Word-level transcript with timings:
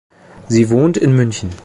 Sie 0.49 0.71
wohnt 0.71 0.97
in 0.97 1.15
München. 1.15 1.51